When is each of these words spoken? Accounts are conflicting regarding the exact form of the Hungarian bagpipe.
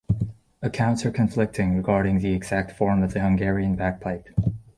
Accounts 0.63 1.05
are 1.05 1.11
conflicting 1.11 1.77
regarding 1.77 2.17
the 2.21 2.33
exact 2.33 2.71
form 2.71 3.03
of 3.03 3.13
the 3.13 3.19
Hungarian 3.19 3.75
bagpipe. 3.75 4.29